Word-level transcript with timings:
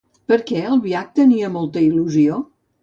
Per 0.31 0.37
què 0.51 0.63
Albiach 0.69 1.13
tenia 1.21 1.53
molta 1.59 1.87
il·lusió? 1.91 2.45